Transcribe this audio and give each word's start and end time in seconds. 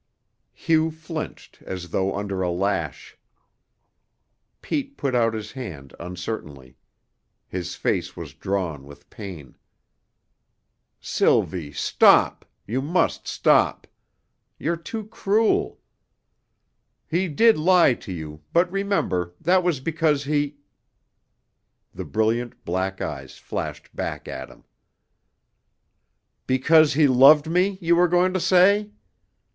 Hugh 0.55 0.89
flinched 0.89 1.61
as 1.61 1.89
though 1.91 2.15
under 2.15 2.41
a 2.41 2.49
lash. 2.49 3.15
Pete 4.63 4.97
put 4.97 5.13
out 5.13 5.35
his 5.35 5.51
hand 5.51 5.93
uncertainly; 5.99 6.75
his 7.47 7.75
face 7.75 8.17
was 8.17 8.33
drawn 8.33 8.87
with 8.87 9.11
pain. 9.11 9.55
"Sylvie 10.99 11.71
stop. 11.71 12.45
You 12.65 12.81
must 12.81 13.27
stop. 13.27 13.85
You're 14.57 14.75
too 14.75 15.05
cruel. 15.05 15.79
He 17.07 17.27
did 17.27 17.55
lie 17.59 17.93
to 17.93 18.11
you, 18.11 18.41
but 18.53 18.71
remember, 18.71 19.35
that 19.39 19.61
was 19.63 19.79
because 19.81 20.23
he" 20.23 20.57
The 21.93 22.05
brilliant 22.05 22.65
black 22.65 23.01
eyes 23.01 23.37
flashed 23.37 23.95
back 23.95 24.27
at 24.27 24.49
him. 24.49 24.63
"Because 26.47 26.93
he 26.95 27.05
loved 27.07 27.45
me, 27.47 27.77
you 27.79 27.95
were 27.95 28.07
going 28.07 28.33
to 28.33 28.39
say? 28.39 28.89